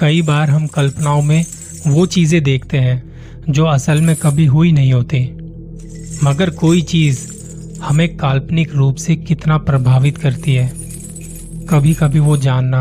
[0.00, 1.44] कई बार हम कल्पनाओं में
[1.86, 3.02] वो चीज़ें देखते हैं,
[3.48, 5.18] जो असल में कभी हुई नहीं होती।
[6.24, 7.28] मगर कोई चीज़
[7.82, 10.72] हमें काल्पनिक रूप से कितना प्रभावित करती है
[11.70, 12.80] कभी कभी वो जानना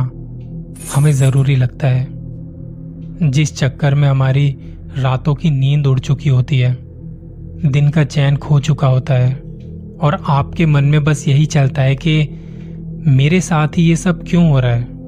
[0.95, 2.07] हमें ज़रूरी लगता है।
[3.31, 4.55] जिस चक्कर में हमारी
[4.97, 6.77] रातों की नींद उड़ चुकी होती है,
[7.65, 9.33] दिन का चैन खो चुका होता है,
[10.01, 12.29] और आपके मन में बस यही चलता है कि
[13.07, 14.98] मेरे साथ ही ये सब क्यों हो रहा है?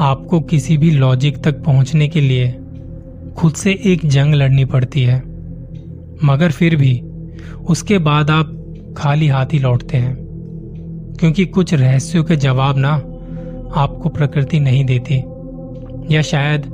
[0.00, 2.48] आपको किसी भी लॉजिक तक पहुँचने के लिए
[3.36, 5.18] खुद से एक जंग लड़नी पड़ती है।
[6.24, 7.00] मगर फिर भी,
[7.68, 8.52] उसके बाद आप
[8.98, 10.16] खाली हाथ ही लौटते हैं,
[11.20, 12.92] क्योंकि कुछ रहस्यों के जवाब ना
[13.80, 15.14] आपको प्रकृति नहीं देती।
[16.14, 16.72] या शायद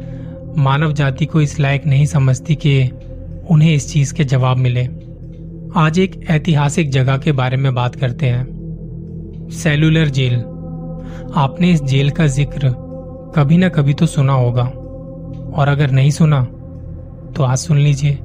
[0.58, 2.90] मानव जाति को इस लायक नहीं समझती कि
[3.50, 4.88] उन्हें इस चीज़ के जवाब मिले।
[5.76, 10.34] आज एक ऐतिहासिक जगह के बारे में बात करते हैं। Cellular jail.
[11.34, 12.81] आपने इस जेल का ज़िक्र
[13.34, 14.62] कभी ना कभी तो सुना होगा।
[15.52, 16.40] और अगर नहीं सुना
[17.36, 18.18] तो आज सुन लीजिए।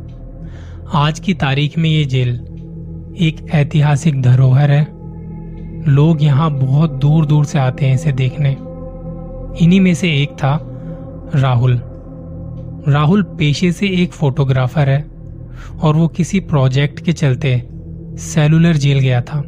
[0.96, 2.30] आज की तारीख में ये जेल
[3.20, 4.82] एक ऐतिहासिक धरोहर है।
[5.88, 8.52] लोग यहाँ बहुत दूर दूर से आते हैं इसे देखने।
[9.62, 10.60] इन्हीं में से एक था
[11.36, 11.82] राहुल।
[12.88, 15.02] राहुल पेशे से एक फोटोग्राफर है
[15.84, 17.62] और वो किसी प्रोजेक्ट के चलते
[18.24, 19.44] सेलुलर जेल गया था।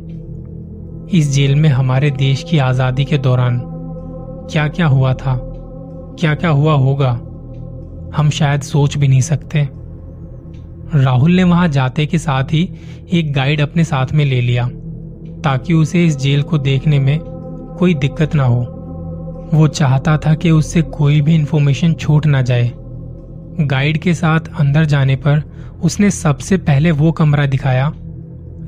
[1.14, 3.62] इस जेल में हमारे देश की आज़ादी के दौरान
[4.52, 5.40] क्या क्या हुआ था?
[6.20, 7.12] क्या क्या हुआ होगा?
[8.16, 9.70] हम शायद सोच भी नहीं सकते।
[10.96, 12.74] राहुल ने वहाँ जाते के साथ ही
[13.14, 14.68] एक गाइड अपने साथ में ले लिया,
[15.44, 17.20] ताकि उसे इस जेल को देखने में
[17.80, 18.62] कोई दिक्कत ना हो।
[19.54, 22.72] वो चाहता था कि उससे कोई भी इंफॉर्मेशन छूट ना जाए।
[23.62, 25.44] गाइड के साथ अंदर जाने पर
[25.84, 27.94] उसने सबसे पहले वो कमरा दिखाया,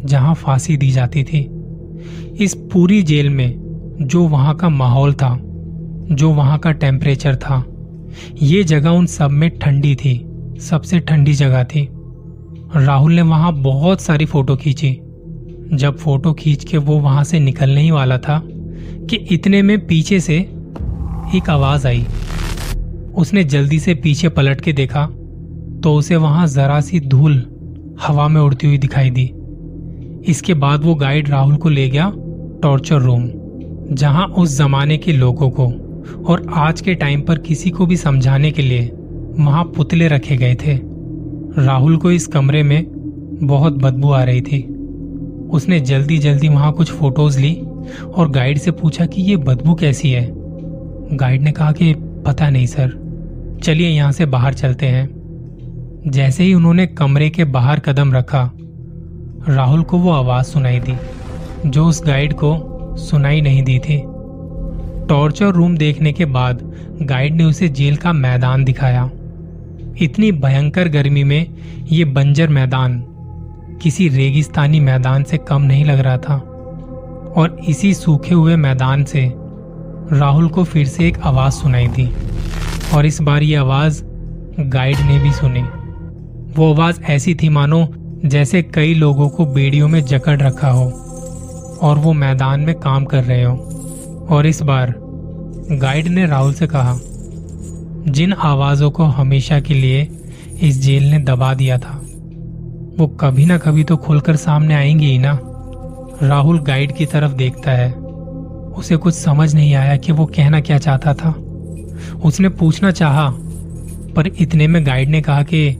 [0.06, 1.50] जहाँ फांसी दी जाती थी।
[2.40, 3.62] इस पूरी जेल में
[4.02, 5.42] जो वहाँ का माहौल था
[6.12, 7.64] जो वहाँ का टेम्परेचर था।
[8.42, 10.14] ये जगह उन सब में ठंडी थी,
[10.62, 11.88] सबसे ठंडी जगह थी।
[12.76, 14.92] राहुल ने वहाँ बहुत सारी फ़ोटो खींची।
[15.74, 20.20] जब फ़ोटो खींच के वो वहाँ से निकलने ही वाला था कि इतने में पीछे
[20.20, 20.36] से
[21.36, 22.06] एक आवाज़ आई।
[23.16, 25.06] उसने जल्दी से पीछे पलट के देखा
[25.84, 27.44] तो उसे वहाँ जरा सी धूल
[28.02, 29.32] हवा में उड़ती हुई दिखाई दी।
[30.32, 32.12] इसके बाद वो गाइड राहुल को ले गया
[32.64, 33.30] टॉर्चर रूम
[33.96, 35.68] जहाँ उस जमाने के लोगों को
[36.14, 38.92] और आज के टाइम पर किसी को भी समझाने के लिए
[39.40, 40.80] वहाँ पुतले रखे गए थे।
[41.62, 42.86] राहुल को इस कमरे में
[43.44, 44.64] बहुत बदबू आ रही थी।
[45.50, 47.64] उसने जल्दी जल्दी वहाँ कुछ फ़ोटोज़ ली
[48.16, 50.32] और गाइड से पूछा कि ये बदबू कैसी है।
[51.18, 51.94] गाइड ने कहा कि
[52.26, 53.02] पता नहीं, सर।
[53.64, 55.22] चलिए यहाँ से बाहर चलते हैं।
[56.08, 58.52] जैसे ही उन्होंने कमरे के बाहर कदम रखा,
[59.50, 60.94] राहुल को वो आवाज़ सुनाई दी,
[61.70, 62.68] जो उस गाइड को
[62.98, 64.04] सुनाई नहीं दी थी।
[65.10, 69.10] टॉर्चर रूम देखने के बाद गाइड ने उसे जेल का मैदान दिखाया।
[70.02, 71.54] इतनी भयंकर गर्मी में
[71.92, 73.06] ये बंजर मैदान
[73.82, 76.36] किसी रेगिस्तानी मैदान से कम नहीं लग रहा था।
[77.38, 79.34] और इसी सूखे हुए मैदान से
[80.12, 82.10] राहुल को फिर से एक आवाज़ सुनाई दी।
[82.94, 84.04] और इस बार ये आवाज़
[84.60, 85.62] गाइड ने भी सुनी।
[86.56, 87.90] वो आवाज़ ऐसी थी मानो
[88.26, 90.86] जैसे कई लोगों को बेड़ियों में जकड़ रखा हो
[91.82, 93.71] और वो मैदान में काम कर रहे हो।
[94.32, 94.94] और इस बार
[95.72, 97.00] गाइड ने राहुल से कहा,
[98.08, 100.08] जिन आवाजों को हमेशा के लिए
[100.62, 102.02] इस जेल ने दबा दिया था,
[103.00, 105.40] वो कभी ना कभी तो खुलकर सामने आएँगी ही ना।
[106.24, 107.92] राहुल गाइड की तरफ़ देखता है।
[108.72, 111.30] उसे कुछ समझ नहीं आया कि वो कहना क्या चाहता था।
[112.26, 113.30] उसने पूछना चाहा,
[114.16, 115.78] पर इतने में गाइड ने कहा कि,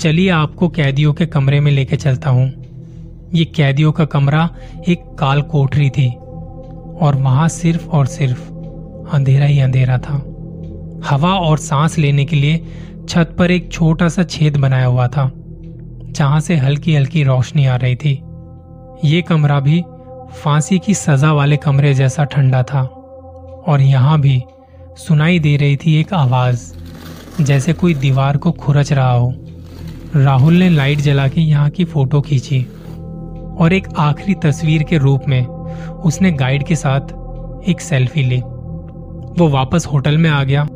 [0.00, 2.52] चलिए आपको कैदियों के कमरे में लेके चलता हूँ।
[3.34, 4.50] ये कैदियों का कमरा
[4.88, 6.14] एक काल कोठरी थी।
[7.02, 8.40] और वहाँ सिर्फ़ और सिर्फ़
[9.14, 10.14] अंधेरा ही अंधेरा था।
[11.04, 12.66] हवा और सांस लेने के लिए
[13.08, 17.76] छत पर एक छोटा सा छेद बनाया हुआ था, जहाँ से हल्की हल्की रोशनी आ
[17.76, 18.12] रही थी।
[19.04, 19.82] ये कमरा भी
[20.34, 22.82] फांसी की सजा वाले कमरे जैसा ठंडा था
[23.66, 24.42] और यहाँ भी
[24.98, 26.72] सुनाई दे रही थी एक आवाज़,
[27.40, 29.32] जैसे कोई दीवार को खुरच रहा हो।
[30.16, 32.62] राहुल ने लाइट जला के यहाँ की फ़ोटो खींची
[33.60, 35.55] और एक आखिरी तस्वीर के रूप में
[36.04, 37.12] उसने गाइड के साथ
[37.68, 38.40] एक सेल्फी ली।
[39.38, 40.66] वो वापस होटल में आ गया।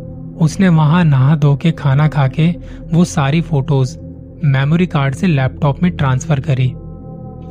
[0.40, 2.48] उसने वहाँ नहा धो के खाना खा के
[2.92, 3.96] वो सारी फ़ोटोज़
[4.46, 6.72] मेमोरी कार्ड से लैपटॉप में ट्रांसफ़र करी।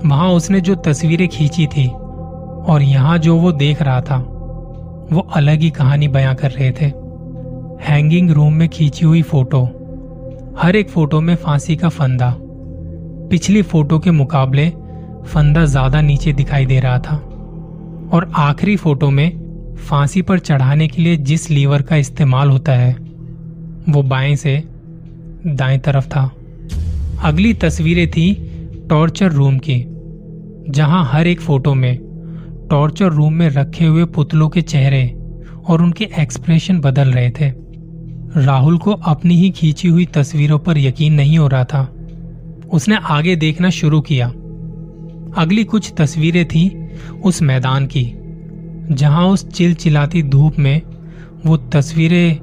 [0.06, 4.18] वहाँ उसने जो तस्वीरें खींची थी और यहाँ जो वो देख रहा था,
[5.12, 6.86] वो अलग ही कहानी बयां कर रहे थे।
[7.84, 9.64] हैंगिंग रूम में खींची हुई फ़ोटो
[10.58, 12.34] हर एक फ़ोटो में फांसी का फंदा।
[13.30, 14.70] पिछली फ़ोटो के मुकाबले
[15.26, 17.16] फंदा ज़्यादा नीचे दिखाई दे रहा था।
[18.12, 19.50] और आखिरी फ़ोटो में
[19.90, 22.94] फांसी पर चढ़ाने के लिए जिस लीवर का इस्तेमाल होता है,
[23.90, 24.64] वो बाएँ से
[25.48, 26.32] दाएँ तरफ़ था।
[27.24, 28.34] अगली तस्वीरें थी
[28.90, 29.86] टॉर्चर रूम की,
[30.72, 32.00] जहाँ हर एक फ़ोटो में
[32.70, 35.16] टॉर्चर रूम में रखे हुए पुतलों के चेहरे
[35.68, 37.54] और उनके एक्सप्रेशन बदल रहे थे।
[38.36, 41.96] राहुल को अपनी ही खींची हुई तस्वीरों पर यकीन नहीं हो रहा था।
[42.74, 44.28] उसने आगे देखना शुरू किया।
[45.42, 46.79] अगली कुछ तस्वीरें थी
[47.24, 48.04] उस मैदान की,
[48.92, 50.82] जहाँ उस चिलचिलाती धूप में
[51.46, 52.40] वो तस्वीरें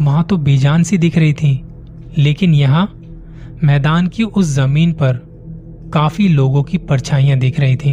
[0.00, 1.52] वहाँ तो बेजान सी दिख रही थी,
[2.18, 2.86] लेकिन यहाँ
[3.64, 5.16] मैदान की उस ज़मीन पर
[5.94, 7.90] काफ़ी लोगों की परछाइयाँ दिख रही थी।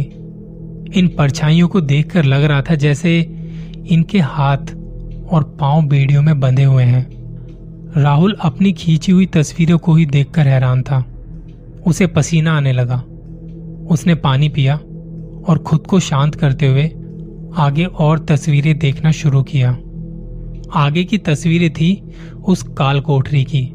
[0.94, 3.18] इन परछाइयों को देखकर लग रहा था जैसे
[3.88, 4.74] इनके हाथ
[5.30, 7.06] और पाँव बेड़ियों में बंधे हुए हैं।
[7.96, 11.04] राहुल अपनी खींची हुई तस्वीरों को ही देखकर हैरान था।
[11.86, 13.02] उसे पसीना आने लगा।
[13.90, 14.78] उसने पानी पिया
[15.48, 16.90] और खुद को शांत करते हुए
[17.56, 19.70] आगे और तस्वीरें देखना शुरू किया।
[20.74, 22.02] आगे की तस्वीरें थी
[22.46, 23.72] उस काल कोठरी की,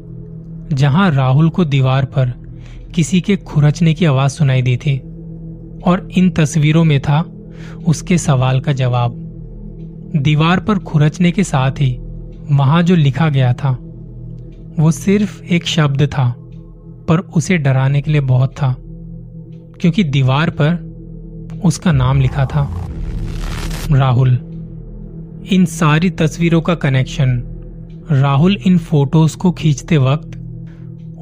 [0.72, 2.32] जहाँ राहुल को दीवार पर
[2.94, 4.96] किसी के खुरचने की आवाज़ सुनाई दी थी,
[5.86, 7.20] और इन तस्वीरों में था
[7.86, 9.14] उसके सवाल का जवाब।
[10.16, 11.96] दीवार पर खुरचने के साथ ही
[12.50, 13.70] वहाँ जो लिखा गया था,
[14.78, 16.34] वो सिर्फ़ एक शब्द था,
[17.08, 18.74] पर उसे डराने के लिए बहुत था,
[19.80, 20.83] क्योंकि दीवार पर
[21.64, 22.68] उसका नाम लिखा था।
[23.90, 24.30] राहुल।
[25.52, 27.42] इन सारी तस्वीरों का कनेक्शन
[28.10, 30.40] राहुल इन फ़ोटोज़ को खींचते वक्त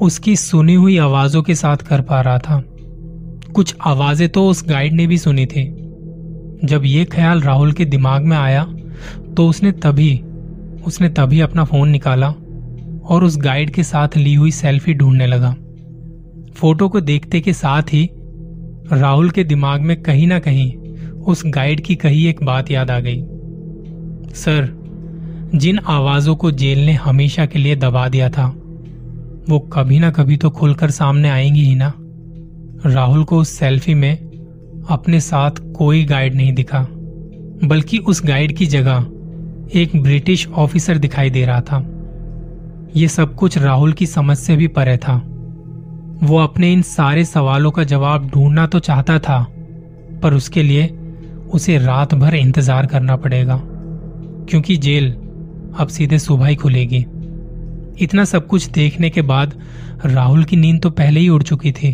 [0.03, 2.63] उसकी सुनी हुई आवाजों के साथ कर पा रहा था।
[3.55, 5.65] कुछ आवाज़ें तो उस गाइड ने भी सुनी थी।
[6.65, 8.65] जब ये ख्याल राहुल के दिमाग में आया
[9.37, 10.17] तो उसने तभी
[10.87, 12.29] उसने तभी अपना फ़ोन निकाला
[13.05, 15.55] और उस गाइड के साथ ली हुई सेल्फी ढूँढने लगा।
[16.55, 18.09] फ़ोटो को देखते के साथ ही
[18.91, 20.73] राहुल के दिमाग में कहीं ना कहीं
[21.23, 23.21] उस गाइड की कही एक बात याद आ गई।
[24.35, 24.69] सर,
[25.55, 28.47] जिन आवाजों को जेल ने हमेशा के लिए दबा दिया था,
[29.51, 31.93] वो कभी ना कभी तो खुलकर सामने आएँगी ही ना।
[32.87, 34.17] राहुल को उस सेल्फी में
[34.91, 36.87] अपने साथ कोई गाइड नहीं दिखा,
[37.65, 39.07] बल्कि उस गाइड की जगह
[39.75, 41.85] एक ब्रिटिश ऑफिसर दिखाई दे रहा था।
[42.97, 45.32] ये सब कुछ राहुल की समझ से भी परे था।
[46.23, 49.41] वो अपने इन सारे सवालों का जवाब ढूंढना तो चाहता था,
[50.23, 50.87] पर उसके लिए
[51.51, 53.61] उसे रात भर इंतज़ार करना पड़ेगा,
[54.49, 55.11] क्योंकि जेल
[55.75, 57.05] अब सीधे सुबह ही खुलेगी।
[58.01, 59.55] इतना सब कुछ देखने के बाद
[60.05, 61.93] राहुल की नींद तो पहले ही उड़ चुकी थी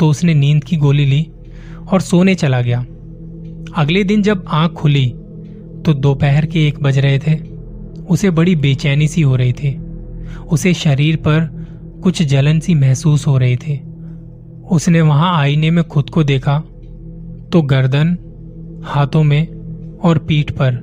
[0.00, 1.26] तो उसने नींद की गोली ली
[1.84, 2.78] और सोने चला गया।
[3.74, 5.06] अगले दिन जब आँख खुली
[5.84, 7.34] तो दोपहर के एक बज रहे थे।
[8.04, 9.74] उसे बड़ी बेचैनी सी हो रही थी।
[10.46, 11.53] उसे शरीर पर
[12.04, 13.80] कुछ जलन सी महसूस हो रही थी।
[14.70, 16.58] उसने वहाँ आईने में खुद को देखा
[17.52, 18.16] तो गर्दन,
[18.84, 20.82] हाथों में और पीठ पर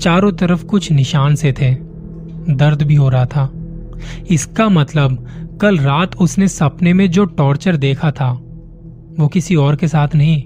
[0.00, 1.70] चारों तरफ़ कुछ निशान से थे।
[2.50, 3.50] दर्द भी हो रहा था।
[4.30, 8.30] इसका मतलब कल रात उसने सपने में जो टॉर्चर देखा था,
[9.18, 10.42] वो किसी और के साथ नहीं,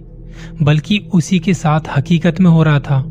[0.63, 3.05] बल्कि उसी के साथ हकीकत में हो रहा था।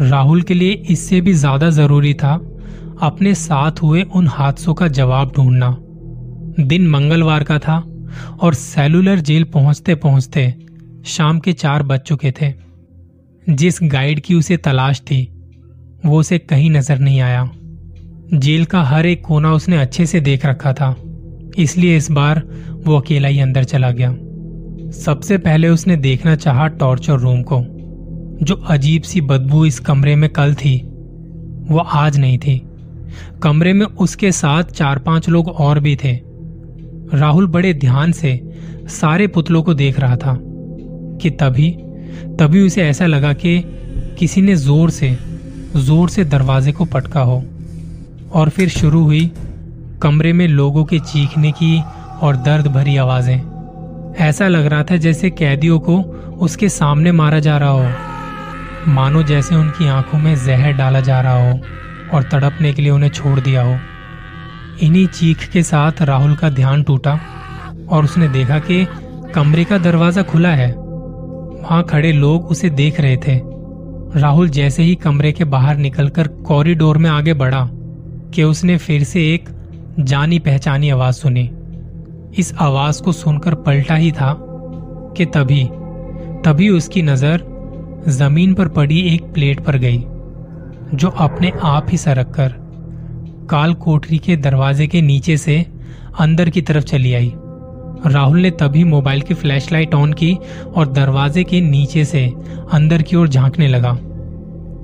[0.00, 2.34] राहुल के लिए इससे भी ज़्यादा ज़रूरी था,
[3.02, 5.76] अपने साथ हुए उन हादसों का जवाब ढूंढना।
[6.60, 7.76] दिन मंगलवार का था
[8.40, 10.54] और सेलुलर जेल पहुँचते पहुँचते
[11.06, 12.52] शाम के चार बज चुके थे।
[13.46, 15.22] जिस गाइड की उसे तलाश थी,
[16.06, 17.50] वो उसे कहीं नज़र नहीं आया।
[18.34, 20.94] जेल का हर एक कोना उसने अच्छे से देख रखा था,
[21.58, 22.42] इसलिए इस बार
[22.84, 24.10] वो अकेला ही अंदर चला गया।
[24.94, 27.60] सबसे पहले उसने देखना चाहा टॉर्चर रूम को,
[28.44, 30.78] जो अजीब सी बदबू इस कमरे में कल थी,
[31.64, 32.60] वो आज नहीं थी।
[33.42, 36.14] कमरे में उसके साथ चार पाँच लोग और भी थे
[37.14, 38.40] राहुल बड़े ध्यान से
[38.90, 40.36] सारे पुतलों को देख रहा था
[41.22, 41.70] कि तभी
[42.38, 43.62] तभी उसे ऐसा लगा कि
[44.18, 45.16] किसी ने ज़ोर से
[45.76, 47.42] ज़ोर से दरवाजे को पटका हो।
[48.32, 49.30] और फिर शुरू हुई
[50.02, 51.80] कमरे में लोगों के चीखने की
[52.22, 56.00] और दर्द भरी आवाज़ें। ऐसा लग रहा था जैसे कैदियों को
[56.40, 61.50] उसके सामने मारा जा रहा हो। मानो जैसे उनकी आँखों में जहर डाला जा रहा
[61.50, 61.58] हो
[62.14, 63.76] और तड़पने के लिए उन्हें छोड़ दिया हो।
[64.82, 67.18] इन्हीं चीख के साथ राहुल का ध्यान टूटा
[67.88, 68.84] और उसने देखा कि
[69.34, 73.40] कमरे का दरवाज़ा खुला है। वहाँ खड़े लोग उसे देख रहे थे।
[74.20, 77.68] राहुल जैसे ही कमरे के बाहर निकलकर कॉरिडोर में आगे बढ़ा
[78.34, 79.48] कि उसने फिर से एक
[80.00, 81.50] जानी पहचानी आवाज़ सुनी।
[82.38, 84.34] इस आवाज़ को सुनकर पलटा ही था
[85.16, 85.64] कि तभी
[86.44, 87.44] तभी उसकी नज़र
[88.08, 89.98] ज़मीन पर पड़ी एक प्लेट पर गई,
[90.94, 92.54] जो अपने आप ही सरक कर
[93.50, 95.54] काल कोठरी के दरवाजे के नीचे से
[96.18, 97.32] अंदर की तरफ़ चली आई।
[98.06, 100.32] राहुल ने तभी मोबाइल की फ्लैशलाइट ऑन की
[100.76, 102.24] और दरवाजे के नीचे से
[102.72, 103.92] अंदर की ओर झांकने लगा।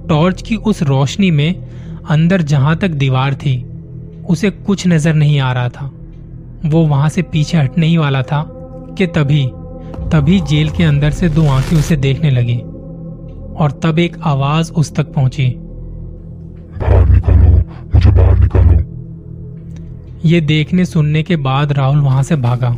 [0.08, 1.54] टॉर्च की उस रोशनी में
[2.10, 3.62] अंदर जहाँ तक दीवार थी,
[4.28, 5.90] उसे कुछ नज़र नहीं आ रहा था।
[6.66, 8.42] वो वहाँ से पीछे हटने ही वाला था
[8.98, 9.46] कि तभी
[10.12, 12.58] तभी जेल के अंदर से दो आँखें उसे देखने लगी
[13.56, 15.48] और तब एक आवाज़ उस तक पहुँची।
[18.06, 18.84] मुझे बाहर निकालो।
[20.24, 22.76] ये देखने सुनने के बाद राहुल वहाँ से भागा,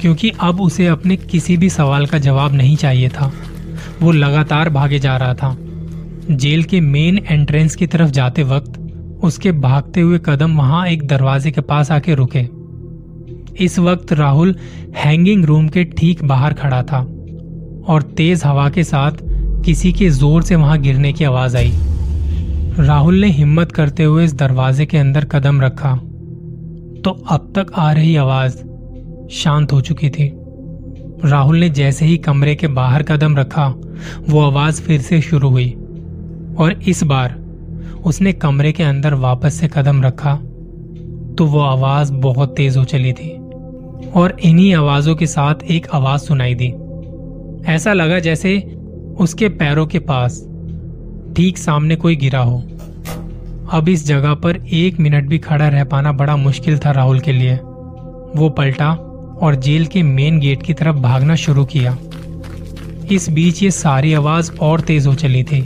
[0.00, 3.32] क्योंकि अब उसे अपने किसी भी सवाल का जवाब नहीं चाहिए था।
[4.02, 5.56] वो लगातार भागे जा रहा था।
[6.32, 8.78] जेल के मेन एंट्रेंस की तरफ़ जाते वक्त
[9.24, 12.46] उसके भागते हुए कदम वहाँ एक दरवाजे के पास आके रुके।
[13.64, 14.54] इस वक्त राहुल
[14.96, 16.98] हैंगिंग रूम के ठीक बाहर खड़ा था
[17.86, 19.12] और तेज हवा के साथ
[19.64, 21.72] किसी के ज़ोर से वहाँ गिरने की आवाज़ आई।
[22.78, 25.94] राहुल ने हिम्मत करते हुए इस दरवाजे के अंदर कदम रखा।
[27.04, 28.56] तो अब तक आ रही आवाज़
[29.30, 30.30] शांत हो चुकी थी।
[31.24, 33.66] राहुल ने जैसे ही कमरे के बाहर कदम रखा,
[34.30, 35.70] वो आवाज़ फिर से शुरू हुई।
[36.58, 37.34] और इस बार
[38.04, 40.34] उसने कमरे के अंदर वापस से कदम रखा
[41.38, 43.30] तो वो आवाज़ बहुत तेज हो चली थी
[44.10, 46.72] और इन्हीं आवाजों के साथ एक आवाज़ सुनाई दी।
[47.72, 48.58] ऐसा लगा जैसे
[49.20, 50.42] उसके पैरों के पास
[51.36, 52.58] ठीक सामने कोई गिरा हो।
[53.72, 57.32] अब इस जगह पर एक मिनट भी खड़ा रह पाना बड़ा मुश्किल था राहुल के
[57.32, 57.54] लिए।
[58.36, 58.90] वो पलटा
[59.42, 61.96] और जेल के मेन गेट की तरफ़ भागना शुरू किया।
[63.12, 65.60] इस बीच ये सारी आवाज़ और तेज हो चली थी।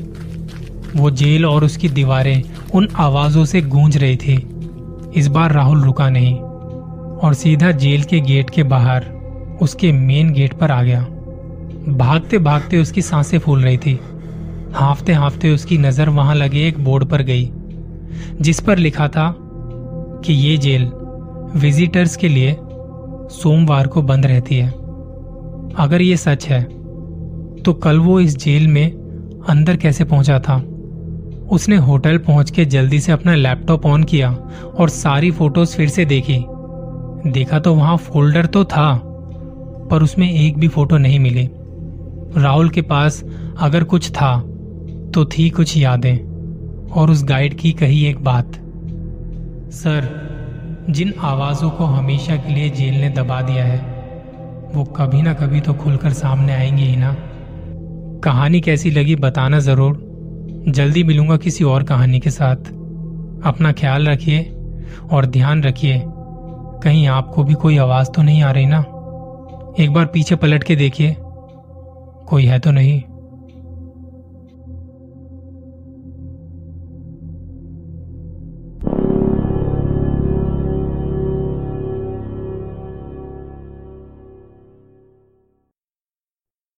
[0.97, 2.43] वो जेल और उसकी दीवारें
[2.75, 4.47] उन आवाजों से गूंज रही थी।
[5.17, 9.07] इस बार राहुल रुका नहीं और सीधा जेल के गेट के बाहर
[9.63, 11.03] उसके मेन गेट पर आ गया।
[11.89, 14.01] भागते भागते उसकी साँसें फूल रही थी।
[14.75, 17.51] हाफते हाफते उसकी नज़र वहाँ लगे एक बोर्ड पर गई,
[18.41, 19.35] जिस पर लिखा था
[20.25, 20.91] कि ये जेल
[21.57, 22.57] विजिटर्स के लिए
[23.33, 24.69] सोमवार को बंद रहती है।
[25.79, 26.63] अगर ये सच है
[27.63, 28.91] तो कल वो इस जेल में
[29.49, 30.57] अंदर कैसे पहुँचा था?
[31.51, 34.31] उसने होटल पहुँच के जल्दी से अपना लैपटॉप ऑन किया
[34.75, 36.39] और सारी फ़ोटोज़ फिर से देखी।
[37.27, 38.93] देखा तो वहाँ फोल्डर तो था,
[39.91, 41.49] पर उसमें एक भी फ़ोटो नहीं मिली।
[42.37, 43.23] राहुल के पास
[43.59, 44.33] अगर कुछ था
[45.15, 48.53] तो थी कुछ यादें, और उस गाइड की कही एक बात।
[49.73, 53.79] सर, जिन आवाजों को हमेशा के लिए जेल ने दबा दिया है,
[54.75, 57.17] वो कभी ना कभी तो खुलकर सामने आएँगे ही ना।
[58.25, 59.99] कहानी कैसी लगी बताना ज़रूर।
[60.69, 62.57] जल्दी मिलूँगा किसी और कहानी के साथ।
[63.45, 64.57] अपना ख्याल रखिए
[65.13, 66.03] और ध्यान रखिए,
[66.83, 68.81] कहीं आपको भी कोई आवाज़ तो नहीं आ रही ना?
[69.79, 71.17] एक बार पीछे पलट के देखिए।
[72.27, 73.03] कोई है तो नहीं।